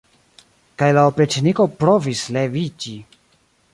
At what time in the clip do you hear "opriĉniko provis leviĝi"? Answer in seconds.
1.09-2.97